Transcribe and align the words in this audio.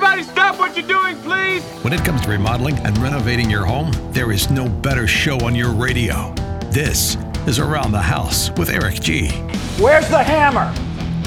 Everybody 0.00 0.22
stop 0.22 0.60
what 0.60 0.76
you're 0.76 0.86
doing, 0.86 1.16
please! 1.22 1.64
When 1.82 1.92
it 1.92 2.04
comes 2.04 2.20
to 2.20 2.28
remodeling 2.28 2.78
and 2.86 2.96
renovating 2.98 3.50
your 3.50 3.64
home, 3.64 3.90
there 4.12 4.30
is 4.30 4.48
no 4.48 4.68
better 4.68 5.08
show 5.08 5.44
on 5.44 5.56
your 5.56 5.72
radio. 5.72 6.32
This 6.70 7.16
is 7.48 7.58
Around 7.58 7.90
the 7.90 8.00
House 8.00 8.52
with 8.52 8.70
Eric 8.70 9.00
G. 9.00 9.30
Where's 9.80 10.08
the 10.08 10.22
hammer? 10.22 10.72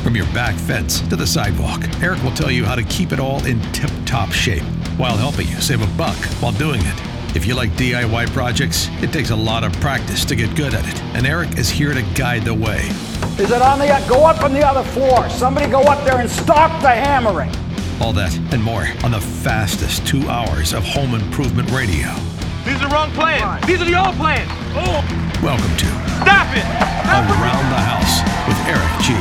From 0.03 0.15
your 0.15 0.25
back 0.27 0.55
fence 0.55 1.01
to 1.09 1.17
the 1.17 1.27
sidewalk, 1.27 1.83
Eric 2.01 2.23
will 2.23 2.31
tell 2.31 2.49
you 2.49 2.63
how 2.63 2.75
to 2.75 2.83
keep 2.83 3.11
it 3.11 3.19
all 3.19 3.43
in 3.45 3.59
tip 3.73 3.91
top 4.05 4.31
shape 4.31 4.63
while 4.95 5.17
helping 5.17 5.49
you 5.49 5.59
save 5.59 5.81
a 5.81 5.97
buck 5.97 6.15
while 6.39 6.53
doing 6.53 6.79
it. 6.79 7.35
If 7.35 7.45
you 7.45 7.55
like 7.55 7.71
DIY 7.71 8.27
projects, 8.27 8.87
it 9.01 9.11
takes 9.11 9.31
a 9.31 9.35
lot 9.35 9.65
of 9.65 9.73
practice 9.81 10.23
to 10.23 10.33
get 10.33 10.55
good 10.55 10.73
at 10.73 10.87
it, 10.87 11.01
and 11.13 11.27
Eric 11.27 11.57
is 11.57 11.69
here 11.69 11.93
to 11.93 12.03
guide 12.15 12.45
the 12.45 12.53
way. 12.53 12.87
Is 13.37 13.51
it 13.51 13.61
on 13.61 13.79
the 13.79 14.05
go 14.07 14.25
up 14.25 14.41
on 14.45 14.53
the 14.53 14.65
other 14.65 14.89
floor? 14.91 15.29
Somebody 15.29 15.69
go 15.69 15.81
up 15.81 16.05
there 16.05 16.21
and 16.21 16.29
stop 16.29 16.81
the 16.81 16.87
hammering. 16.87 17.51
All 18.01 18.13
that 18.13 18.35
and 18.51 18.63
more 18.63 18.87
on 19.03 19.11
the 19.11 19.21
fastest 19.21 20.07
two 20.07 20.27
hours 20.27 20.73
of 20.73 20.83
home 20.83 21.13
improvement 21.13 21.69
radio. 21.69 22.09
These 22.65 22.81
are 22.81 22.89
the 22.89 22.93
wrong 22.93 23.11
plans. 23.11 23.63
These 23.67 23.79
are 23.79 23.85
the 23.85 23.93
old 23.93 24.15
plans. 24.15 24.49
Oh, 24.73 25.05
Welcome 25.43 25.69
to 25.77 25.85
stop 26.25 26.49
it! 26.57 26.65
Stop 27.05 27.29
it! 27.29 27.37
Around 27.37 27.69
the 27.69 27.77
House 27.77 28.25
with 28.49 28.57
Eric 28.65 28.89
G. 29.05 29.13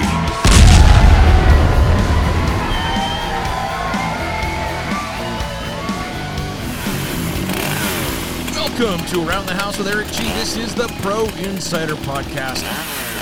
Welcome 8.56 9.06
to 9.08 9.28
Around 9.28 9.46
the 9.46 9.54
House 9.54 9.76
with 9.76 9.88
Eric 9.88 10.08
G. 10.08 10.24
This 10.34 10.56
is 10.56 10.74
the 10.74 10.88
Pro 11.02 11.26
Insider 11.36 11.96
Podcast. 11.96 12.64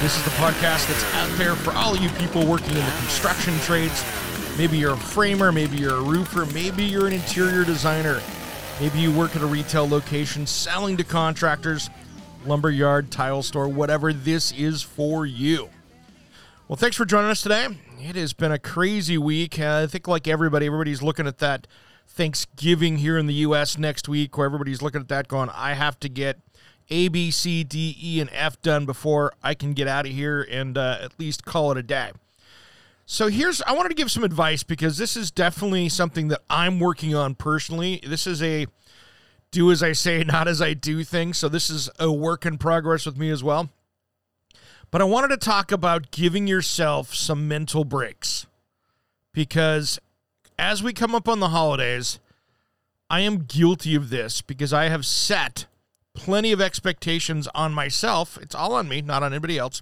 This 0.00 0.16
is 0.16 0.22
the 0.22 0.30
podcast 0.30 0.86
that's 0.86 1.04
out 1.14 1.36
there 1.36 1.56
for 1.56 1.72
all 1.72 1.94
of 1.94 2.00
you 2.00 2.08
people 2.10 2.46
working 2.46 2.70
in 2.70 2.84
the 2.84 2.94
construction 3.00 3.58
trades. 3.60 4.04
Maybe 4.58 4.78
you're 4.78 4.94
a 4.94 4.96
framer, 4.96 5.52
maybe 5.52 5.76
you're 5.76 5.94
a 5.94 6.02
roofer, 6.02 6.44
maybe 6.46 6.82
you're 6.82 7.06
an 7.06 7.12
interior 7.12 7.64
designer. 7.64 8.20
Maybe 8.80 8.98
you 8.98 9.12
work 9.12 9.36
at 9.36 9.42
a 9.42 9.46
retail 9.46 9.88
location 9.88 10.48
selling 10.48 10.96
to 10.96 11.04
contractors, 11.04 11.88
lumber 12.44 12.68
yard, 12.68 13.12
tile 13.12 13.44
store, 13.44 13.68
whatever. 13.68 14.12
This 14.12 14.50
is 14.50 14.82
for 14.82 15.24
you. 15.24 15.70
Well, 16.66 16.74
thanks 16.74 16.96
for 16.96 17.04
joining 17.04 17.30
us 17.30 17.40
today. 17.40 17.68
It 18.00 18.16
has 18.16 18.32
been 18.32 18.50
a 18.50 18.58
crazy 18.58 19.16
week. 19.16 19.60
Uh, 19.60 19.82
I 19.84 19.86
think, 19.86 20.08
like 20.08 20.26
everybody, 20.26 20.66
everybody's 20.66 21.02
looking 21.02 21.28
at 21.28 21.38
that 21.38 21.68
Thanksgiving 22.08 22.96
here 22.96 23.16
in 23.16 23.28
the 23.28 23.34
U.S. 23.34 23.78
next 23.78 24.08
week, 24.08 24.36
where 24.36 24.46
everybody's 24.46 24.82
looking 24.82 25.00
at 25.00 25.08
that 25.08 25.28
going, 25.28 25.50
I 25.50 25.74
have 25.74 26.00
to 26.00 26.08
get 26.08 26.40
A, 26.90 27.06
B, 27.06 27.30
C, 27.30 27.62
D, 27.62 27.96
E, 28.02 28.20
and 28.20 28.28
F 28.32 28.60
done 28.60 28.86
before 28.86 29.34
I 29.40 29.54
can 29.54 29.72
get 29.72 29.86
out 29.86 30.04
of 30.04 30.10
here 30.10 30.42
and 30.50 30.76
uh, 30.76 30.98
at 31.00 31.16
least 31.20 31.44
call 31.44 31.70
it 31.70 31.78
a 31.78 31.82
day. 31.84 32.10
So 33.10 33.28
here's, 33.28 33.62
I 33.62 33.72
wanted 33.72 33.88
to 33.88 33.94
give 33.94 34.10
some 34.10 34.22
advice 34.22 34.62
because 34.62 34.98
this 34.98 35.16
is 35.16 35.30
definitely 35.30 35.88
something 35.88 36.28
that 36.28 36.42
I'm 36.50 36.78
working 36.78 37.14
on 37.14 37.36
personally. 37.36 38.02
This 38.06 38.26
is 38.26 38.42
a 38.42 38.66
do 39.50 39.72
as 39.72 39.82
I 39.82 39.92
say, 39.92 40.22
not 40.26 40.46
as 40.46 40.60
I 40.60 40.74
do 40.74 41.02
thing. 41.02 41.32
So 41.32 41.48
this 41.48 41.70
is 41.70 41.88
a 41.98 42.12
work 42.12 42.44
in 42.44 42.58
progress 42.58 43.06
with 43.06 43.16
me 43.16 43.30
as 43.30 43.42
well. 43.42 43.70
But 44.90 45.00
I 45.00 45.04
wanted 45.04 45.28
to 45.28 45.38
talk 45.38 45.72
about 45.72 46.10
giving 46.10 46.46
yourself 46.46 47.14
some 47.14 47.48
mental 47.48 47.82
breaks 47.82 48.46
because 49.32 49.98
as 50.58 50.82
we 50.82 50.92
come 50.92 51.14
up 51.14 51.28
on 51.28 51.40
the 51.40 51.48
holidays, 51.48 52.20
I 53.08 53.20
am 53.20 53.44
guilty 53.44 53.94
of 53.94 54.10
this 54.10 54.42
because 54.42 54.74
I 54.74 54.90
have 54.90 55.06
set 55.06 55.64
plenty 56.12 56.52
of 56.52 56.60
expectations 56.60 57.48
on 57.54 57.72
myself. 57.72 58.36
It's 58.42 58.54
all 58.54 58.74
on 58.74 58.86
me, 58.86 59.00
not 59.00 59.22
on 59.22 59.32
anybody 59.32 59.56
else, 59.56 59.80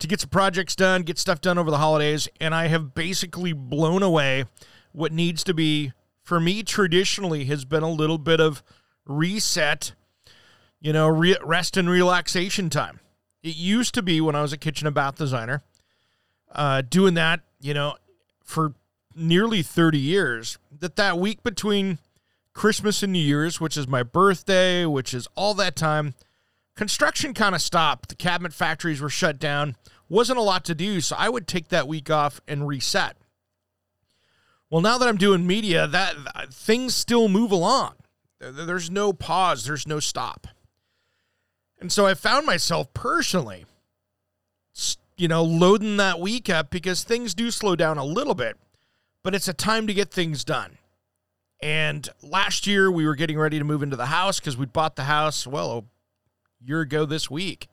to 0.00 0.06
get 0.06 0.20
some 0.20 0.30
projects 0.30 0.74
done, 0.74 1.02
get 1.02 1.18
stuff 1.18 1.40
done 1.40 1.58
over 1.58 1.70
the 1.70 1.78
holidays. 1.78 2.28
And 2.40 2.54
I 2.54 2.66
have 2.66 2.94
basically 2.94 3.52
blown 3.52 4.02
away 4.02 4.44
what 4.92 5.12
needs 5.12 5.44
to 5.44 5.54
be, 5.54 5.92
for 6.22 6.40
me, 6.40 6.62
traditionally 6.62 7.44
has 7.46 7.64
been 7.64 7.82
a 7.82 7.90
little 7.90 8.18
bit 8.18 8.40
of 8.40 8.62
reset, 9.06 9.92
you 10.80 10.92
know, 10.92 11.08
re- 11.08 11.36
rest 11.44 11.76
and 11.76 11.88
relaxation 11.88 12.70
time. 12.70 13.00
It 13.42 13.56
used 13.56 13.94
to 13.94 14.02
be 14.02 14.20
when 14.20 14.34
I 14.34 14.42
was 14.42 14.52
a 14.52 14.58
kitchen 14.58 14.86
and 14.86 14.94
bath 14.94 15.16
designer, 15.16 15.62
uh, 16.52 16.82
doing 16.82 17.14
that, 17.14 17.40
you 17.60 17.72
know, 17.72 17.96
for 18.44 18.74
nearly 19.14 19.62
30 19.62 19.98
years, 19.98 20.58
that 20.78 20.96
that 20.96 21.18
week 21.18 21.42
between 21.42 21.98
Christmas 22.52 23.02
and 23.02 23.12
New 23.12 23.18
Year's, 23.18 23.60
which 23.60 23.76
is 23.76 23.86
my 23.88 24.02
birthday, 24.02 24.84
which 24.84 25.14
is 25.14 25.28
all 25.34 25.54
that 25.54 25.76
time, 25.76 26.14
construction 26.76 27.34
kind 27.34 27.54
of 27.54 27.62
stopped. 27.62 28.08
The 28.08 28.14
cabinet 28.14 28.52
factories 28.52 29.00
were 29.00 29.10
shut 29.10 29.38
down. 29.38 29.76
Wasn't 30.08 30.38
a 30.38 30.42
lot 30.42 30.64
to 30.64 30.74
do, 30.74 31.00
so 31.00 31.14
I 31.18 31.28
would 31.28 31.46
take 31.46 31.68
that 31.68 31.86
week 31.86 32.10
off 32.10 32.40
and 32.48 32.66
reset. 32.66 33.16
Well, 34.70 34.80
now 34.80 34.98
that 34.98 35.08
I'm 35.08 35.16
doing 35.16 35.46
media, 35.46 35.86
that 35.86 36.14
things 36.52 36.94
still 36.94 37.28
move 37.28 37.50
along. 37.50 37.94
There's 38.40 38.90
no 38.90 39.12
pause, 39.12 39.64
there's 39.64 39.86
no 39.86 40.00
stop. 40.00 40.46
And 41.80 41.90
so 41.90 42.06
I 42.06 42.14
found 42.14 42.46
myself 42.46 42.92
personally, 42.94 43.66
you 45.16 45.28
know, 45.28 45.42
loading 45.42 45.96
that 45.96 46.20
week 46.20 46.48
up 46.48 46.70
because 46.70 47.04
things 47.04 47.34
do 47.34 47.50
slow 47.50 47.76
down 47.76 47.98
a 47.98 48.04
little 48.04 48.34
bit, 48.34 48.56
but 49.22 49.34
it's 49.34 49.48
a 49.48 49.54
time 49.54 49.86
to 49.86 49.94
get 49.94 50.10
things 50.10 50.44
done. 50.44 50.78
And 51.62 52.08
last 52.22 52.66
year 52.66 52.90
we 52.90 53.06
were 53.06 53.14
getting 53.14 53.38
ready 53.38 53.58
to 53.58 53.64
move 53.64 53.82
into 53.82 53.96
the 53.96 54.06
house 54.06 54.40
because 54.40 54.56
we'd 54.56 54.72
bought 54.72 54.96
the 54.96 55.04
house, 55.04 55.46
well, 55.46 55.86
year 56.64 56.80
ago 56.80 57.04
this 57.04 57.30
week. 57.30 57.68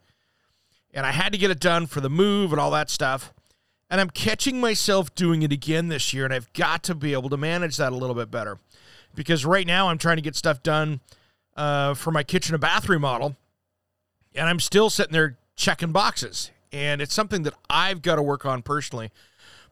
And 0.93 1.05
I 1.05 1.11
had 1.11 1.31
to 1.33 1.37
get 1.37 1.51
it 1.51 1.59
done 1.59 1.85
for 1.87 2.01
the 2.01 2.09
move 2.09 2.51
and 2.51 2.59
all 2.59 2.71
that 2.71 2.89
stuff. 2.89 3.33
And 3.89 4.01
I'm 4.01 4.09
catching 4.09 4.59
myself 4.59 5.13
doing 5.15 5.43
it 5.43 5.51
again 5.51 5.87
this 5.87 6.13
year, 6.13 6.25
and 6.25 6.33
I've 6.33 6.51
got 6.53 6.83
to 6.83 6.95
be 6.95 7.13
able 7.13 7.29
to 7.29 7.37
manage 7.37 7.77
that 7.77 7.93
a 7.93 7.95
little 7.95 8.15
bit 8.15 8.29
better. 8.29 8.59
Because 9.15 9.45
right 9.45 9.65
now 9.65 9.87
I'm 9.87 9.97
trying 9.97 10.17
to 10.17 10.21
get 10.21 10.35
stuff 10.35 10.61
done 10.61 10.99
uh, 11.55 11.93
for 11.93 12.11
my 12.11 12.23
kitchen 12.23 12.53
and 12.53 12.61
bath 12.61 12.89
remodel, 12.89 13.35
and 14.35 14.47
I'm 14.49 14.59
still 14.59 14.89
sitting 14.89 15.13
there 15.13 15.37
checking 15.55 15.91
boxes. 15.91 16.51
And 16.71 17.01
it's 17.01 17.13
something 17.13 17.43
that 17.43 17.53
I've 17.69 18.01
got 18.01 18.15
to 18.15 18.21
work 18.21 18.45
on 18.45 18.61
personally. 18.61 19.09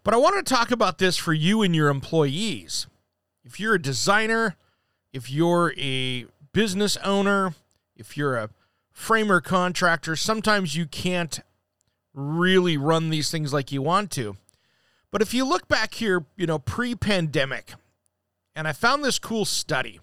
But 0.04 0.14
I 0.14 0.18
want 0.18 0.44
to 0.44 0.54
talk 0.54 0.72
about 0.72 0.98
this 0.98 1.18
for 1.18 1.34
you 1.34 1.62
and 1.62 1.76
your 1.76 1.90
employees. 1.90 2.88
If 3.44 3.60
you're 3.60 3.76
a 3.76 3.82
designer, 3.82 4.56
if 5.12 5.30
you're 5.30 5.74
a 5.78 6.26
business 6.54 6.96
owner, 6.98 7.54
if 7.98 8.16
you're 8.16 8.36
a 8.38 8.50
framer 8.96 9.42
contractor, 9.42 10.16
sometimes 10.16 10.76
you 10.76 10.88
can't 10.88 11.42
really 12.14 12.78
run 12.78 13.10
these 13.10 13.30
things 13.30 13.54
like 13.54 13.72
you 13.72 13.82
want 13.82 14.10
to. 14.10 14.38
But 15.12 15.22
if 15.22 15.34
you 15.34 15.46
look 15.46 15.68
back 15.68 15.96
here, 15.96 16.26
you 16.38 16.48
know, 16.48 16.58
pre 16.58 16.96
pandemic, 16.96 17.74
and 18.56 18.68
I 18.68 18.72
found 18.72 19.04
this 19.04 19.20
cool 19.20 19.46
study. 19.46 20.00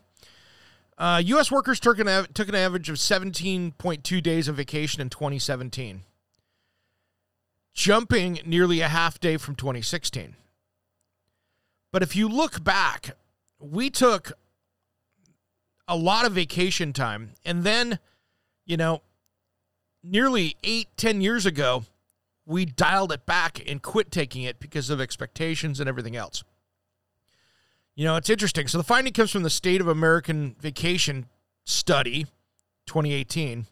Uh, 0.99 1.21
U.S. 1.25 1.51
workers 1.51 1.81
took 1.81 1.99
an, 1.99 2.07
av- 2.07 2.33
took 2.35 2.49
an 2.49 2.55
average 2.55 2.91
of 2.91 2.97
17.2 2.97 4.23
days 4.23 4.47
of 4.47 4.57
vacation 4.57 5.01
in 5.01 5.09
2017, 5.09 6.03
jumping 7.73 8.41
nearly 8.45 8.81
a 8.81 8.89
half 8.89 9.19
day 9.19 9.39
from 9.39 9.55
2016. 9.55 10.37
But 11.91 12.03
if 12.03 12.15
you 12.15 12.29
look 12.29 12.63
back, 12.63 13.17
we 13.59 13.89
took 13.89 14.33
a 15.89 15.97
lot 15.97 16.27
of 16.27 16.33
vacation 16.33 16.93
time. 16.93 17.33
And 17.45 17.65
then, 17.65 17.99
you 18.65 18.77
know, 18.77 19.03
nearly 20.03 20.57
eight, 20.63 20.89
ten 20.97 21.21
years 21.21 21.47
ago, 21.47 21.85
we 22.47 22.65
dialed 22.65 23.13
it 23.13 23.27
back 23.27 23.63
and 23.69 23.83
quit 23.83 24.11
taking 24.11 24.43
it 24.43 24.59
because 24.59 24.91
of 24.91 25.01
expectations 25.01 25.81
and 25.81 25.89
everything 25.89 26.17
else. 26.17 26.43
You 27.95 28.05
know, 28.05 28.17
it's 28.17 28.31
interesting. 28.31 28.69
So 28.69 28.79
the 28.79 28.85
finding 28.85 29.13
comes 29.13 29.31
from 29.31 29.43
the 29.43 29.51
State 29.51 29.81
of 29.81 29.89
American 29.89 30.57
Vacation 30.61 31.27
Study 31.65 32.25
2018, 32.87 33.67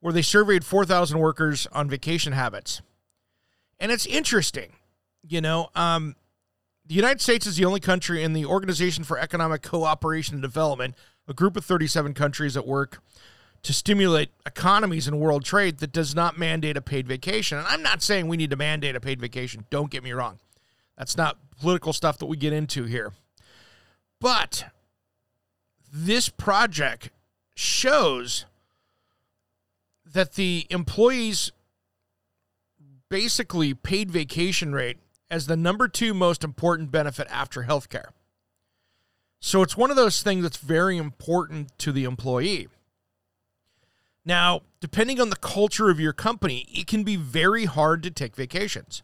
where 0.00 0.12
they 0.12 0.22
surveyed 0.22 0.64
4,000 0.64 1.18
workers 1.18 1.66
on 1.72 1.88
vacation 1.88 2.32
habits. 2.32 2.80
And 3.78 3.92
it's 3.92 4.06
interesting. 4.06 4.72
You 5.26 5.40
know, 5.40 5.68
um, 5.74 6.16
the 6.86 6.94
United 6.94 7.20
States 7.20 7.46
is 7.46 7.56
the 7.56 7.66
only 7.66 7.80
country 7.80 8.22
in 8.22 8.32
the 8.32 8.46
Organization 8.46 9.04
for 9.04 9.18
Economic 9.18 9.62
Cooperation 9.62 10.36
and 10.36 10.42
Development, 10.42 10.94
a 11.28 11.34
group 11.34 11.56
of 11.56 11.64
37 11.64 12.14
countries 12.14 12.54
that 12.54 12.66
work 12.66 13.02
to 13.62 13.72
stimulate 13.72 14.30
economies 14.46 15.06
and 15.06 15.18
world 15.18 15.44
trade 15.44 15.78
that 15.78 15.92
does 15.92 16.14
not 16.14 16.38
mandate 16.38 16.76
a 16.76 16.80
paid 16.80 17.06
vacation. 17.06 17.58
And 17.58 17.66
I'm 17.66 17.82
not 17.82 18.02
saying 18.02 18.28
we 18.28 18.36
need 18.36 18.50
to 18.50 18.56
mandate 18.56 18.96
a 18.96 19.00
paid 19.00 19.20
vacation. 19.20 19.66
Don't 19.70 19.90
get 19.90 20.02
me 20.02 20.12
wrong. 20.12 20.38
That's 20.96 21.16
not 21.16 21.38
political 21.60 21.92
stuff 21.92 22.18
that 22.18 22.26
we 22.26 22.36
get 22.36 22.52
into 22.52 22.84
here. 22.84 23.12
But 24.20 24.66
this 25.92 26.28
project 26.28 27.10
shows 27.54 28.44
that 30.04 30.34
the 30.34 30.66
employees 30.70 31.52
basically 33.08 33.74
paid 33.74 34.10
vacation 34.10 34.72
rate 34.72 34.98
as 35.30 35.46
the 35.46 35.56
number 35.56 35.88
two 35.88 36.14
most 36.14 36.44
important 36.44 36.90
benefit 36.90 37.26
after 37.30 37.64
healthcare. 37.64 38.08
So 39.40 39.62
it's 39.62 39.76
one 39.76 39.90
of 39.90 39.96
those 39.96 40.22
things 40.22 40.42
that's 40.42 40.56
very 40.56 40.96
important 40.96 41.76
to 41.78 41.92
the 41.92 42.04
employee. 42.04 42.68
Now, 44.28 44.60
depending 44.80 45.22
on 45.22 45.30
the 45.30 45.36
culture 45.36 45.88
of 45.88 45.98
your 45.98 46.12
company, 46.12 46.66
it 46.68 46.86
can 46.86 47.02
be 47.02 47.16
very 47.16 47.64
hard 47.64 48.02
to 48.02 48.10
take 48.10 48.36
vacations. 48.36 49.02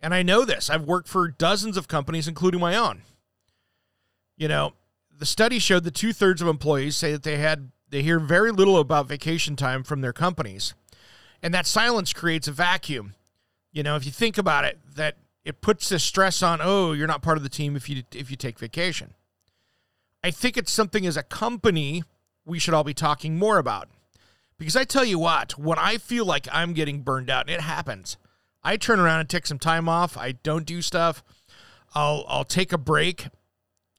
And 0.00 0.14
I 0.14 0.22
know 0.22 0.44
this. 0.44 0.70
I've 0.70 0.84
worked 0.84 1.08
for 1.08 1.26
dozens 1.26 1.76
of 1.76 1.88
companies, 1.88 2.28
including 2.28 2.60
my 2.60 2.76
own. 2.76 3.02
You 4.36 4.46
know, 4.46 4.74
the 5.18 5.26
study 5.26 5.58
showed 5.58 5.82
that 5.82 5.96
two 5.96 6.12
thirds 6.12 6.40
of 6.40 6.46
employees 6.46 6.96
say 6.96 7.10
that 7.10 7.24
they 7.24 7.38
had 7.38 7.72
they 7.88 8.02
hear 8.02 8.20
very 8.20 8.52
little 8.52 8.78
about 8.78 9.08
vacation 9.08 9.56
time 9.56 9.82
from 9.82 10.00
their 10.00 10.12
companies, 10.12 10.74
and 11.42 11.52
that 11.52 11.66
silence 11.66 12.12
creates 12.12 12.46
a 12.46 12.52
vacuum. 12.52 13.14
You 13.72 13.82
know, 13.82 13.96
if 13.96 14.06
you 14.06 14.12
think 14.12 14.38
about 14.38 14.64
it, 14.64 14.78
that 14.94 15.16
it 15.44 15.60
puts 15.60 15.88
this 15.88 16.04
stress 16.04 16.40
on. 16.40 16.60
Oh, 16.62 16.92
you're 16.92 17.08
not 17.08 17.20
part 17.20 17.36
of 17.36 17.42
the 17.42 17.48
team 17.48 17.74
if 17.74 17.90
you 17.90 18.04
if 18.12 18.30
you 18.30 18.36
take 18.36 18.60
vacation. 18.60 19.14
I 20.22 20.30
think 20.30 20.56
it's 20.56 20.70
something 20.70 21.04
as 21.04 21.16
a 21.16 21.24
company 21.24 22.04
we 22.44 22.60
should 22.60 22.74
all 22.74 22.84
be 22.84 22.94
talking 22.94 23.36
more 23.36 23.58
about. 23.58 23.88
Because 24.60 24.76
I 24.76 24.84
tell 24.84 25.06
you 25.06 25.18
what, 25.18 25.58
when 25.58 25.78
I 25.78 25.96
feel 25.96 26.26
like 26.26 26.46
I'm 26.52 26.74
getting 26.74 27.00
burned 27.00 27.30
out, 27.30 27.46
and 27.46 27.50
it 27.50 27.62
happens, 27.62 28.18
I 28.62 28.76
turn 28.76 29.00
around 29.00 29.20
and 29.20 29.28
take 29.28 29.46
some 29.46 29.58
time 29.58 29.88
off. 29.88 30.18
I 30.18 30.32
don't 30.32 30.66
do 30.66 30.82
stuff. 30.82 31.24
I'll 31.94 32.26
I'll 32.28 32.44
take 32.44 32.70
a 32.70 32.76
break 32.76 33.28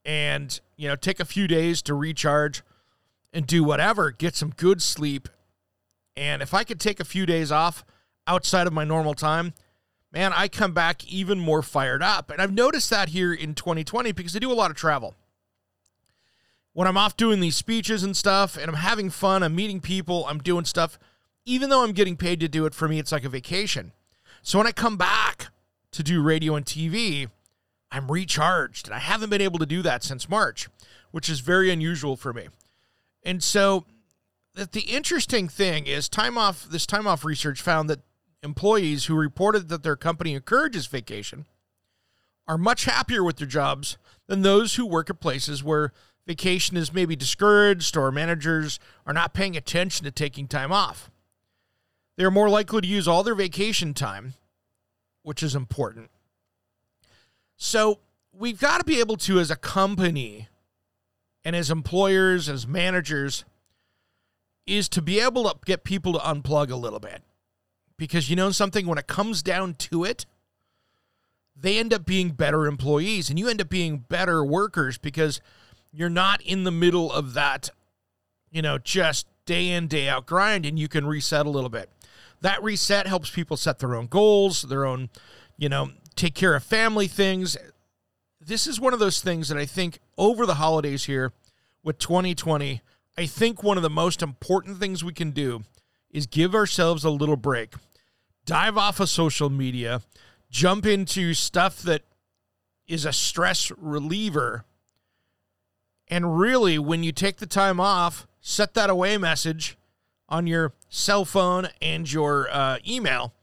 and, 0.06 0.60
you 0.78 0.88
know, 0.88 0.96
take 0.96 1.20
a 1.20 1.26
few 1.26 1.48
days 1.48 1.82
to 1.82 1.96
recharge 1.96 2.62
and 3.34 3.48
do 3.48 3.64
whatever, 3.64 4.12
get 4.12 4.36
some 4.36 4.52
good 4.52 4.84
sleep. 4.84 5.28
And 6.16 6.44
if 6.44 6.54
I 6.54 6.64
could 6.64 6.80
take 6.80 7.00
a 7.00 7.06
few 7.06 7.26
days 7.26 7.52
off 7.52 7.84
outside 8.28 8.68
of 8.68 8.74
my 8.74 8.84
normal 8.84 9.16
time, 9.16 9.56
man, 10.12 10.32
I 10.32 10.48
come 10.48 10.74
back 10.76 11.04
even 11.12 11.40
more 11.40 11.64
fired 11.64 12.04
up. 12.04 12.30
And 12.30 12.40
I've 12.40 12.54
noticed 12.54 12.92
that 12.92 13.10
here 13.10 13.34
in 13.34 13.56
2020 13.56 14.12
because 14.12 14.36
I 14.36 14.40
do 14.40 14.52
a 14.52 14.54
lot 14.54 14.70
of 14.70 14.78
travel 14.78 15.16
when 16.74 16.88
I'm 16.88 16.98
off 16.98 17.18
doing 17.18 17.40
these 17.40 17.56
speeches 17.56 18.04
and 18.04 18.16
stuff 18.16 18.58
and 18.58 18.70
I'm 18.70 18.76
having 18.76 19.10
fun, 19.10 19.44
I'm 19.44 19.56
meeting 19.56 19.82
people, 19.82 20.26
I'm 20.28 20.40
doing 20.40 20.66
stuff, 20.66 20.98
even 21.46 21.70
though 21.70 21.84
I'm 21.84 21.92
getting 21.92 22.18
paid 22.18 22.40
to 22.40 22.48
do 22.48 22.66
it, 22.66 22.74
for 22.74 22.88
me, 22.88 23.00
it's 23.00 23.12
like 23.12 23.24
a 23.26 23.30
vacation. 23.30 23.92
So 24.42 24.58
when 24.58 24.68
I 24.68 24.72
come 24.72 24.98
back 24.98 25.48
to 25.92 26.04
do 26.04 26.22
radio 26.22 26.56
and 26.56 26.66
TV, 26.66 27.30
I'm 27.92 28.12
recharged. 28.12 28.88
And 28.88 28.96
I 28.96 29.00
haven't 29.00 29.30
been 29.30 29.42
able 29.42 29.60
to 29.60 29.66
do 29.66 29.82
that 29.82 30.04
since 30.04 30.30
March, 30.30 30.70
which 31.12 31.30
is 31.30 31.42
very 31.42 31.70
unusual 31.70 32.16
for 32.16 32.34
me. 32.34 32.48
And 33.24 33.44
so 33.44 33.86
that 34.56 34.72
the 34.72 34.82
interesting 34.82 35.48
thing 35.48 35.88
is 35.88 36.10
time 36.10 36.38
off 36.38 36.68
this 36.70 36.86
time 36.86 37.08
off 37.08 37.24
research 37.24 37.62
found 37.62 37.90
that 37.90 38.00
employees 38.44 39.06
who 39.06 39.16
reported 39.16 39.70
that 39.70 39.84
their 39.84 39.96
company 39.96 40.34
encourages 40.34 40.88
vacation 40.88 41.46
are 42.48 42.58
much 42.58 42.86
happier 42.86 43.24
with 43.24 43.38
their 43.38 43.48
jobs 43.48 43.98
than 44.28 44.42
those 44.42 44.76
who 44.76 44.86
work 44.86 45.10
at 45.10 45.20
places 45.20 45.64
where 45.64 45.94
vacation 46.26 46.78
is 46.78 46.94
maybe 46.94 47.16
discouraged 47.16 47.98
or 47.98 48.12
managers 48.12 48.80
are 49.06 49.14
not 49.14 49.34
paying 49.34 49.58
attention 49.58 50.06
to 50.06 50.12
taking 50.12 50.48
time 50.48 50.72
off. 50.72 51.10
They 52.18 52.24
are 52.24 52.32
more 52.32 52.50
likely 52.50 52.82
to 52.82 52.88
use 52.88 53.08
all 53.08 53.24
their 53.24 53.36
vacation 53.36 53.94
time, 53.94 54.34
which 55.24 55.42
is 55.42 55.56
important. 55.56 56.10
So 57.58 58.00
we've 58.32 58.60
got 58.60 58.80
to 58.80 58.84
be 58.84 59.00
able 59.00 59.18
to, 59.18 59.40
as 59.40 59.52
a 59.52 59.56
company 59.56 60.48
and 61.44 61.56
as 61.56 61.72
employers, 61.72 62.50
as 62.50 62.68
managers, 62.68 63.46
is 64.68 64.88
to 64.90 65.02
be 65.02 65.20
able 65.20 65.50
to 65.50 65.56
get 65.66 65.84
people 65.84 66.14
to 66.14 66.20
unplug 66.20 66.72
a 66.72 66.76
little 66.76 67.00
bit. 67.00 67.24
Because 67.98 68.30
you 68.30 68.36
know 68.36 68.52
something, 68.52 68.88
when 68.88 68.98
it 68.98 69.08
comes 69.08 69.44
down 69.44 69.76
to 69.76 70.04
it, 70.04 70.26
they 71.56 71.78
end 71.78 71.94
up 71.94 72.06
being 72.06 72.30
better 72.30 72.66
employees 72.66 73.30
and 73.30 73.38
you 73.38 73.48
end 73.48 73.62
up 73.62 73.70
being 73.70 74.00
better 74.00 74.44
workers 74.44 74.98
because 74.98 75.42
you're 75.92 76.10
not 76.10 76.42
in 76.42 76.64
the 76.64 76.72
middle 76.72 77.12
of 77.12 77.34
that, 77.34 77.70
you 78.50 78.62
know, 78.62 78.78
just 78.78 79.28
day 79.46 79.70
in, 79.70 79.88
day 79.88 80.08
out 80.08 80.26
grind, 80.26 80.66
and 80.66 80.80
you 80.80 80.88
can 80.88 81.06
reset 81.06 81.46
a 81.46 81.50
little 81.50 81.70
bit. 81.70 81.90
That 82.42 82.64
reset 82.64 83.08
helps 83.08 83.30
people 83.30 83.58
set 83.58 83.80
their 83.80 83.96
own 83.96 84.08
goals, 84.08 84.64
their 84.64 84.86
own, 84.86 85.10
you 85.58 85.70
know, 85.70 85.92
take 86.16 86.34
care 86.34 86.56
of 86.56 86.64
family 86.64 87.08
things. 87.08 87.58
This 88.40 88.66
is 88.68 88.80
one 88.80 88.94
of 88.94 89.00
those 89.00 89.22
things 89.22 89.50
that 89.50 89.58
I 89.58 89.66
think 89.66 90.00
over 90.18 90.46
the 90.46 90.56
holidays 90.56 91.06
here 91.06 91.34
with 91.84 92.00
2020, 92.00 92.82
I 93.18 93.26
think 93.26 93.62
one 93.62 93.78
of 93.78 93.84
the 93.84 93.90
most 93.90 94.22
important 94.22 94.80
things 94.80 95.04
we 95.04 95.14
can 95.14 95.32
do 95.32 95.64
is 96.10 96.26
give 96.26 96.56
ourselves 96.56 97.04
a 97.04 97.10
little 97.10 97.38
break. 97.38 97.74
Dive 98.46 98.78
off 98.78 99.00
of 99.00 99.10
social 99.10 99.50
media, 99.50 100.02
jump 100.50 100.86
into 100.86 101.34
stuff 101.34 101.82
that 101.84 102.04
is 102.88 103.06
a 103.06 103.14
stress 103.14 103.72
reliever 103.78 104.66
and 106.12 106.38
really, 106.38 106.78
when 106.78 107.04
you 107.04 107.14
take 107.14 107.38
the 107.38 107.46
time 107.48 107.80
off, 107.80 108.28
set 108.42 108.74
that 108.74 108.90
away 108.90 109.18
message 109.18 109.78
on 110.28 110.46
your 110.46 110.74
cell 110.90 111.24
phone 111.24 111.70
and 111.82 112.12
your 112.12 112.50
uh, 112.52 112.80
email 112.86 113.34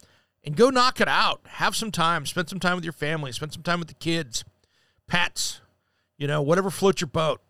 and 0.45 0.55
go 0.55 0.69
knock 0.69 1.01
it 1.01 1.09
out. 1.09 1.41
Have 1.47 1.75
some 1.75 1.91
time. 1.91 2.27
Spend 2.27 2.51
some 2.51 2.61
time 2.61 2.75
with 2.75 2.85
your 2.85 2.93
family. 2.93 3.33
Spend 3.33 3.55
some 3.55 3.63
time 3.63 3.79
with 3.79 3.89
the 3.89 3.95
kids, 3.95 4.45
pets, 5.07 5.63
you 6.19 6.27
know, 6.27 6.43
whatever 6.43 6.69
floats 6.69 7.01
your 7.01 7.09
boat. 7.09 7.41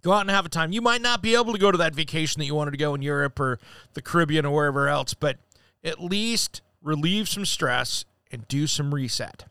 Go 0.00 0.12
out 0.12 0.20
and 0.20 0.30
have 0.30 0.46
a 0.46 0.48
time. 0.48 0.72
You 0.72 0.80
might 0.80 1.02
not 1.02 1.22
be 1.22 1.34
able 1.34 1.52
to 1.52 1.58
go 1.58 1.72
to 1.72 1.78
that 1.78 1.96
vacation 1.96 2.38
that 2.38 2.46
you 2.46 2.54
wanted 2.54 2.70
to 2.70 2.76
go 2.76 2.94
in 2.94 3.02
Europe 3.02 3.38
or 3.40 3.58
the 3.94 4.00
Caribbean 4.00 4.46
or 4.46 4.54
wherever 4.54 4.88
else, 4.88 5.12
but 5.12 5.38
at 5.82 6.00
least 6.00 6.62
relieve 6.80 7.28
some 7.28 7.44
stress 7.44 8.04
and 8.30 8.46
do 8.46 8.68
some 8.68 8.94
reset. 8.94 9.44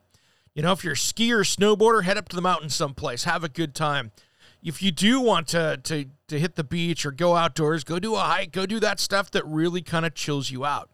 You 0.55 0.63
know, 0.63 0.71
if 0.71 0.85
you're 0.85 0.93
a 0.93 0.95
skier 0.95 1.39
or 1.39 1.43
snowboarder, 1.43 2.03
head 2.03 2.17
up 2.17 2.29
to 2.29 2.35
the 2.35 2.41
mountains 2.41 2.75
someplace. 2.75 3.25
Have 3.25 3.43
a 3.43 3.49
good 3.49 3.75
time 3.75 4.11
if 4.61 4.81
you 4.81 4.91
do 4.91 5.21
want 5.21 5.47
to 5.49 5.77
to 5.83 6.05
to 6.27 6.39
hit 6.39 6.55
the 6.55 6.63
beach 6.63 7.05
or 7.05 7.11
go 7.11 7.35
outdoors, 7.35 7.83
go 7.83 7.99
do 7.99 8.15
a 8.15 8.19
hike, 8.19 8.51
go 8.51 8.65
do 8.65 8.79
that 8.79 8.99
stuff 8.99 9.31
that 9.31 9.45
really 9.45 9.81
kind 9.81 10.05
of 10.05 10.13
chills 10.13 10.51
you 10.51 10.65
out. 10.65 10.89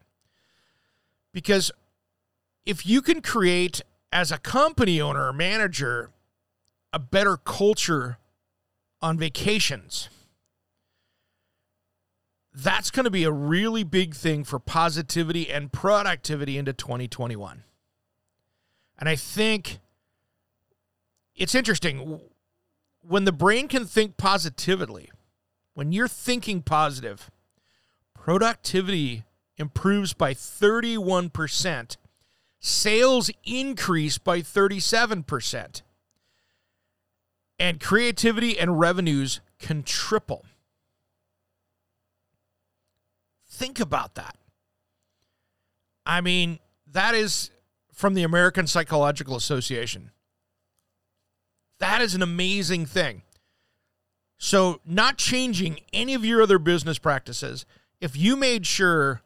Because 1.33 1.71
if 2.65 2.85
you 2.85 3.01
can 3.01 3.21
create 3.21 3.81
as 4.12 4.31
a 4.31 4.38
company 4.38 5.01
owner 5.01 5.27
or 5.27 5.33
manager 5.33 6.12
a 6.94 7.00
better 7.00 7.35
culture 7.38 8.17
on 9.01 9.17
vacations, 9.17 10.09
that's 12.53 12.89
going 12.89 13.03
to 13.03 13.12
be 13.12 13.25
a 13.25 13.31
really 13.31 13.83
big 13.83 14.15
thing 14.15 14.45
for 14.45 14.59
positivity 14.59 15.51
and 15.51 15.73
productivity 15.73 16.57
into 16.57 16.71
2021. 16.71 17.63
And 18.97 19.09
I 19.09 19.17
think 19.17 19.79
it's 21.35 21.53
interesting 21.53 22.21
when 23.07 23.25
the 23.25 23.31
brain 23.31 23.68
can 23.68 23.86
think 23.86 24.18
positively, 24.18 25.12
when 25.74 25.91
you're 25.91 26.08
thinking 26.08 26.62
positive, 26.62 27.29
productivity 28.13 29.24
improves 29.58 30.13
by 30.13 30.34
31%, 30.34 31.98
sales 32.60 33.29
increase 33.44 34.18
by 34.18 34.41
37%, 34.41 35.82
and 37.60 37.79
creativity 37.79 38.58
and 38.58 38.79
revenues 38.79 39.39
can 39.60 39.84
triple. 39.84 40.46
Think 43.48 43.79
about 43.79 44.15
that. 44.15 44.36
I 46.06 46.22
mean, 46.22 46.60
that 46.91 47.15
is 47.15 47.51
from 47.94 48.13
the 48.13 48.24
American 48.24 48.68
Psychological 48.68 49.36
Association. 49.36 50.12
That 51.79 52.01
is 52.01 52.15
an 52.15 52.22
amazing 52.22 52.86
thing. 52.86 53.24
So, 54.38 54.82
not 54.86 55.17
changing 55.17 55.79
any 55.94 56.13
of 56.13 56.25
your 56.25 56.41
other 56.41 56.60
business 56.60 57.00
practices, 57.00 57.65
if 58.01 58.17
you 58.17 58.36
made 58.36 58.65
sure, 58.67 59.22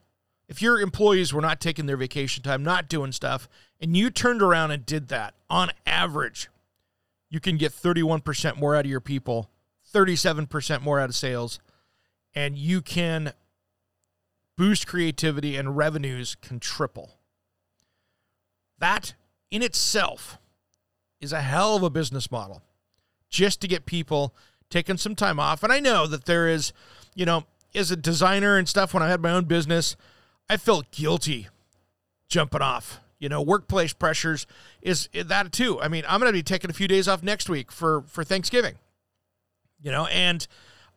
if 0.48 0.62
your 0.62 0.80
employees 0.80 1.34
were 1.34 1.42
not 1.42 1.60
taking 1.60 1.88
their 1.88 1.98
vacation 1.98 2.44
time, 2.44 2.64
not 2.64 2.88
doing 2.88 3.12
stuff, 3.12 3.50
and 3.80 3.98
you 3.98 4.10
turned 4.10 4.42
around 4.42 4.72
and 4.72 4.86
did 4.86 5.08
that, 5.08 5.34
on 5.50 5.72
average, 5.86 6.50
you 7.30 7.40
can 7.40 7.58
get 7.58 7.72
31% 7.72 8.58
more 8.58 8.76
out 8.76 8.86
of 8.86 8.92
your 8.92 9.02
people, 9.02 9.50
37% 9.94 10.82
more 10.82 11.00
out 11.00 11.10
of 11.10 11.16
sales, 11.16 11.60
and 12.34 12.58
you 12.58 12.82
can 12.82 13.34
boost 14.58 14.88
creativity 14.88 15.56
and 15.56 15.78
revenues 15.78 16.36
can 16.36 16.60
triple. 16.60 17.18
That 18.78 19.14
in 19.50 19.64
itself 19.64 20.38
is 21.20 21.34
a 21.34 21.42
hell 21.42 21.76
of 21.76 21.84
a 21.84 21.90
business 21.90 22.32
model 22.32 22.62
just 23.30 23.62
to 23.62 23.68
get 23.68 23.86
people 23.86 24.34
taking 24.70 24.98
some 24.98 25.16
time 25.16 25.40
off. 25.40 25.64
And 25.64 25.72
I 25.72 25.80
know 25.80 26.08
that 26.08 26.26
there 26.26 26.48
is, 26.48 26.74
you 27.16 27.26
know, 27.26 27.46
as 27.76 27.92
a 27.92 27.96
designer 27.96 28.58
and 28.58 28.68
stuff, 28.68 28.94
when 28.94 29.04
I 29.04 29.10
had 29.10 29.22
my 29.22 29.32
own 29.32 29.46
business, 29.46 29.96
I 30.50 30.58
felt 30.58 30.92
guilty 30.92 31.48
jumping 32.28 32.62
off. 32.62 33.00
You 33.20 33.28
know, 33.28 33.42
workplace 33.42 33.92
pressures 33.92 34.48
is 34.82 35.10
that 35.14 35.52
too. 35.52 35.80
I 35.82 35.90
mean, 35.90 36.06
I'm 36.08 36.22
going 36.22 36.32
to 36.32 36.38
be 36.38 36.44
taking 36.44 36.70
a 36.70 36.74
few 36.74 36.88
days 36.88 37.08
off 37.08 37.22
next 37.22 37.50
week 37.50 37.72
for 37.72 38.04
for 38.08 38.24
Thanksgiving. 38.24 38.76
You 39.82 39.92
know, 39.92 40.06
and 40.08 40.48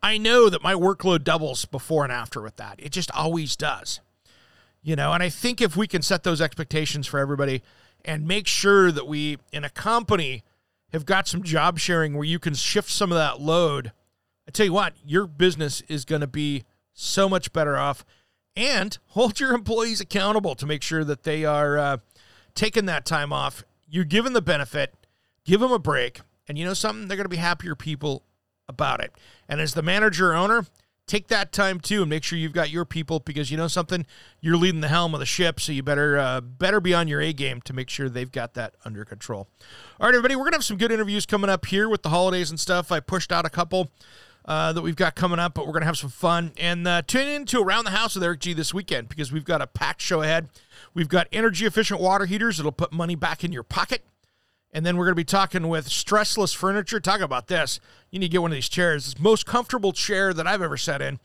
I 0.02 0.18
know 0.18 0.48
that 0.48 0.62
my 0.62 0.74
workload 0.74 1.24
doubles 1.24 1.64
before 1.64 2.04
and 2.04 2.12
after 2.12 2.40
with 2.40 2.56
that. 2.56 2.76
It 2.78 2.92
just 2.92 3.10
always 3.10 3.56
does. 3.56 4.00
You 4.82 4.96
know, 4.96 5.12
and 5.12 5.22
I 5.22 5.28
think 5.28 5.60
if 5.60 5.76
we 5.76 5.86
can 5.86 6.02
set 6.02 6.22
those 6.22 6.40
expectations 6.40 7.06
for 7.06 7.18
everybody, 7.18 7.62
and 8.04 8.26
make 8.26 8.46
sure 8.46 8.92
that 8.92 9.06
we, 9.06 9.38
in 9.52 9.64
a 9.64 9.70
company, 9.70 10.42
have 10.92 11.06
got 11.06 11.26
some 11.26 11.42
job 11.42 11.78
sharing 11.78 12.14
where 12.14 12.24
you 12.24 12.38
can 12.38 12.54
shift 12.54 12.90
some 12.90 13.12
of 13.12 13.18
that 13.18 13.40
load. 13.40 13.92
I 14.46 14.50
tell 14.50 14.66
you 14.66 14.72
what, 14.72 14.94
your 15.04 15.26
business 15.26 15.82
is 15.88 16.04
going 16.04 16.20
to 16.20 16.26
be 16.26 16.64
so 16.92 17.28
much 17.28 17.52
better 17.52 17.76
off. 17.76 18.04
And 18.54 18.98
hold 19.08 19.40
your 19.40 19.54
employees 19.54 20.00
accountable 20.00 20.54
to 20.56 20.66
make 20.66 20.82
sure 20.82 21.04
that 21.04 21.22
they 21.22 21.44
are 21.44 21.78
uh, 21.78 21.96
taking 22.54 22.86
that 22.86 23.06
time 23.06 23.32
off. 23.32 23.64
You're 23.88 24.04
given 24.04 24.34
the 24.34 24.42
benefit, 24.42 24.94
give 25.44 25.60
them 25.60 25.72
a 25.72 25.78
break, 25.78 26.20
And 26.48 26.58
you 26.58 26.64
know 26.64 26.74
something? 26.74 27.08
They're 27.08 27.16
going 27.16 27.24
to 27.24 27.30
be 27.30 27.36
happier 27.36 27.74
people 27.74 28.24
about 28.68 29.00
it. 29.00 29.12
And 29.48 29.60
as 29.60 29.74
the 29.74 29.82
manager 29.82 30.34
owner, 30.34 30.66
take 31.06 31.28
that 31.28 31.52
time 31.52 31.80
too 31.80 32.02
and 32.02 32.10
make 32.10 32.24
sure 32.24 32.38
you've 32.38 32.52
got 32.52 32.70
your 32.70 32.84
people 32.84 33.20
because 33.20 33.50
you 33.50 33.56
know 33.56 33.68
something? 33.68 34.06
You're 34.40 34.56
leading 34.56 34.80
the 34.80 34.88
helm 34.88 35.14
of 35.14 35.20
the 35.20 35.26
ship 35.26 35.60
so 35.60 35.72
you 35.72 35.82
better 35.82 36.18
uh, 36.18 36.40
better 36.40 36.80
be 36.80 36.94
on 36.94 37.08
your 37.08 37.20
a 37.20 37.32
game 37.32 37.60
to 37.62 37.72
make 37.72 37.88
sure 37.88 38.08
they've 38.08 38.30
got 38.30 38.54
that 38.54 38.74
under 38.84 39.04
control. 39.04 39.48
All 40.00 40.06
right 40.06 40.14
everybody 40.14 40.36
we're 40.36 40.44
gonna 40.44 40.56
have 40.56 40.64
some 40.64 40.76
good 40.76 40.92
interviews 40.92 41.26
coming 41.26 41.50
up 41.50 41.66
here 41.66 41.88
with 41.88 42.02
the 42.02 42.10
holidays 42.10 42.50
and 42.50 42.58
stuff. 42.58 42.92
I 42.92 43.00
pushed 43.00 43.32
out 43.32 43.44
a 43.44 43.50
couple 43.50 43.90
uh, 44.44 44.72
that 44.72 44.82
we've 44.82 44.96
got 44.96 45.14
coming 45.14 45.38
up 45.38 45.54
but 45.54 45.66
we're 45.66 45.72
gonna 45.72 45.86
have 45.86 45.98
some 45.98 46.10
fun. 46.10 46.52
And 46.58 46.86
uh, 46.86 47.02
tune 47.02 47.28
in 47.28 47.46
to 47.46 47.60
around 47.60 47.84
the 47.84 47.90
house 47.90 48.14
with 48.14 48.24
eric 48.24 48.40
g 48.40 48.52
this 48.52 48.72
weekend 48.72 49.08
because 49.08 49.32
we've 49.32 49.44
got 49.44 49.60
a 49.60 49.66
packed 49.66 50.00
show 50.00 50.22
ahead. 50.22 50.48
We've 50.94 51.08
got 51.08 51.28
energy 51.32 51.66
efficient 51.66 52.00
water 52.00 52.26
heaters 52.26 52.56
that'll 52.56 52.72
put 52.72 52.92
money 52.92 53.14
back 53.14 53.44
in 53.44 53.52
your 53.52 53.62
pocket 53.64 54.04
and 54.72 54.86
then 54.86 54.96
we're 54.96 55.04
going 55.04 55.12
to 55.12 55.16
be 55.16 55.24
talking 55.24 55.68
with 55.68 55.88
Stressless 55.88 56.54
Furniture. 56.54 56.98
Talk 56.98 57.20
about 57.20 57.48
this. 57.48 57.78
You 58.10 58.18
need 58.18 58.28
to 58.28 58.32
get 58.32 58.42
one 58.42 58.50
of 58.50 58.54
these 58.56 58.68
chairs. 58.68 59.06
It's 59.06 59.14
the 59.14 59.22
most 59.22 59.46
comfortable 59.46 59.92
chair 59.92 60.32
that 60.32 60.46
I've 60.46 60.62
ever 60.62 60.76
sat 60.76 61.02
in. 61.02 61.20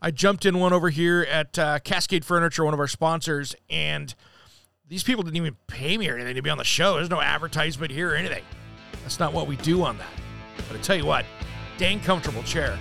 I 0.00 0.10
jumped 0.10 0.46
in 0.46 0.58
one 0.58 0.72
over 0.72 0.90
here 0.90 1.22
at 1.22 1.58
uh, 1.58 1.78
Cascade 1.80 2.24
Furniture, 2.24 2.64
one 2.64 2.74
of 2.74 2.80
our 2.80 2.88
sponsors, 2.88 3.54
and 3.70 4.14
these 4.88 5.02
people 5.02 5.22
didn't 5.22 5.36
even 5.36 5.56
pay 5.68 5.96
me 5.96 6.08
or 6.08 6.16
anything 6.16 6.34
to 6.34 6.42
be 6.42 6.50
on 6.50 6.58
the 6.58 6.64
show. 6.64 6.96
There's 6.96 7.10
no 7.10 7.20
advertisement 7.20 7.92
here 7.92 8.10
or 8.10 8.14
anything. 8.14 8.42
That's 9.02 9.20
not 9.20 9.32
what 9.32 9.46
we 9.46 9.56
do 9.56 9.82
on 9.84 9.98
that. 9.98 10.10
But 10.68 10.76
I 10.76 10.80
tell 10.80 10.96
you 10.96 11.06
what, 11.06 11.24
dang 11.78 12.00
comfortable 12.00 12.42
chair. 12.42 12.78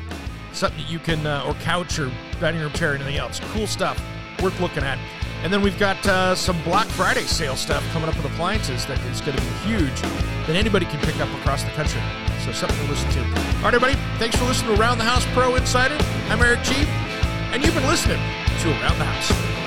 Something 0.54 0.82
that 0.82 0.92
you 0.92 1.00
can, 1.00 1.25
uh, 1.25 1.46
or 1.48 1.54
couch 1.56 1.98
or 2.00 2.12
dining 2.40 2.62
room 2.62 2.74
chair, 2.74 2.92
or 2.92 2.96
anything 2.96 3.18
else. 3.18 3.40
Cool 3.54 3.68
stuff. 3.68 4.01
Worth 4.42 4.60
looking 4.60 4.84
at. 4.84 5.00
And 5.43 5.51
then 5.51 5.62
we've 5.62 5.77
got 5.79 6.05
uh, 6.05 6.36
some 6.36 6.62
Black 6.63 6.88
Friday 6.88 7.24
sale 7.24 7.55
stuff 7.55 7.83
coming 7.91 8.07
up 8.07 8.15
with 8.15 8.25
appliances 8.25 8.86
that 8.86 9.00
is 9.05 9.21
going 9.21 9.36
to 9.36 9.41
be 9.41 9.50
huge 9.65 10.01
that 10.01 10.55
anybody 10.55 10.86
can 10.86 11.00
pick 11.00 11.19
up 11.19 11.29
across 11.39 11.63
the 11.63 11.71
country. 11.71 12.01
So 12.45 12.51
something 12.51 12.77
to 12.77 12.91
listen 12.91 13.10
to. 13.12 13.19
All 13.19 13.63
right, 13.63 13.74
everybody. 13.74 13.95
Thanks 14.17 14.36
for 14.36 14.45
listening 14.45 14.75
to 14.75 14.81
Around 14.81 15.00
the 15.00 15.03
House 15.03 15.25
Pro 15.33 15.55
Insider. 15.55 15.98
I'm 16.29 16.41
Eric 16.41 16.62
G. 16.63 16.86
And 17.53 17.63
you've 17.65 17.74
been 17.74 17.88
listening 17.88 18.19
to 18.62 18.69
Around 18.69 19.00
the 19.00 19.05
House. 19.05 19.61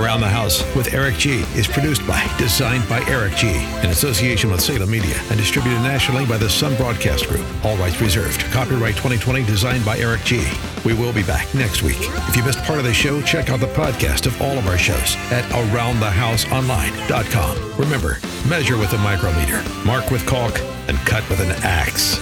Around 0.00 0.22
the 0.22 0.28
House 0.28 0.64
with 0.74 0.94
Eric 0.94 1.16
G 1.16 1.44
is 1.54 1.66
produced 1.66 2.06
by 2.06 2.26
Designed 2.38 2.88
by 2.88 3.02
Eric 3.06 3.34
G 3.34 3.48
in 3.82 3.90
association 3.90 4.50
with 4.50 4.62
Salem 4.62 4.90
Media 4.90 5.14
and 5.28 5.36
distributed 5.36 5.82
nationally 5.82 6.24
by 6.24 6.38
the 6.38 6.48
Sun 6.48 6.74
Broadcast 6.76 7.28
Group. 7.28 7.44
All 7.62 7.76
rights 7.76 8.00
reserved. 8.00 8.40
Copyright 8.50 8.94
2020 8.94 9.44
designed 9.44 9.84
by 9.84 9.98
Eric 9.98 10.24
G. 10.24 10.42
We 10.86 10.94
will 10.94 11.12
be 11.12 11.22
back 11.22 11.54
next 11.54 11.82
week. 11.82 11.98
If 12.00 12.34
you 12.34 12.42
missed 12.42 12.60
part 12.60 12.78
of 12.78 12.86
the 12.86 12.94
show, 12.94 13.20
check 13.20 13.50
out 13.50 13.60
the 13.60 13.66
podcast 13.66 14.24
of 14.24 14.40
all 14.40 14.56
of 14.56 14.66
our 14.68 14.78
shows 14.78 15.16
at 15.30 15.44
aroundthehouseonline.com. 15.52 17.78
Remember, 17.78 18.16
measure 18.48 18.78
with 18.78 18.94
a 18.94 18.98
micrometer, 18.98 19.62
mark 19.84 20.10
with 20.10 20.24
caulk, 20.24 20.58
and 20.88 20.96
cut 21.00 21.28
with 21.28 21.40
an 21.40 21.50
axe. 21.62 22.16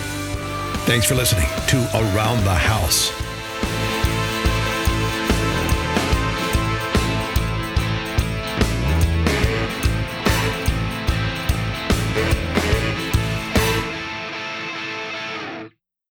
Thanks 0.85 1.07
for 1.07 1.15
listening 1.15 1.47
to 1.69 1.77
Around 1.95 2.43
the 2.43 2.55
House. 2.55 3.13